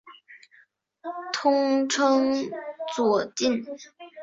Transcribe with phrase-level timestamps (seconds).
[1.31, 2.33] 通称
[2.95, 3.63] 左近。